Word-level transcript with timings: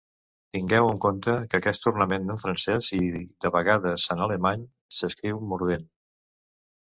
Tingueu 0.55 0.85
en 0.93 1.01
compte 1.01 1.35
que 1.51 1.59
aquest 1.59 1.85
ornament 1.91 2.25
en 2.35 2.39
francès 2.45 2.89
i, 3.01 3.03
de 3.45 3.51
vegades, 3.57 4.07
en 4.17 4.25
alemany, 4.29 4.65
s'escriu 4.97 5.45
"mordent". 5.53 5.87